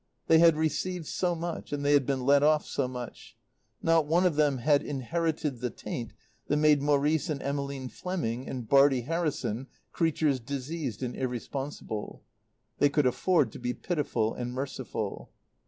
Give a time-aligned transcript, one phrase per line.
[0.25, 3.37] They had received so much, and they had been let off so much;
[3.83, 6.15] not one of them had inherited the taint
[6.47, 12.23] that made Maurice and Emmeline Fleming and Bartie Harrison creatures diseased and irresponsible.
[12.79, 15.29] They could afford to be pitiful and merciful.